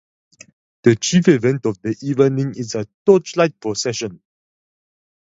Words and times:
The 0.81 0.95
chief 0.95 1.27
event 1.27 1.67
of 1.67 1.79
the 1.83 1.95
evening 2.01 2.55
is 2.57 2.73
a 2.73 2.87
torchlight 3.05 3.59
procession. 3.59 4.19